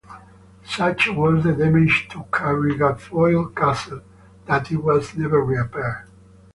Such 0.65 1.09
was 1.09 1.43
the 1.43 1.53
damage 1.53 2.07
to 2.09 2.23
Carrigafoyle 2.31 3.55
Castle 3.55 4.01
that 4.47 4.71
it 4.71 4.77
was 4.77 5.15
never 5.15 5.39
repaired. 5.43 6.07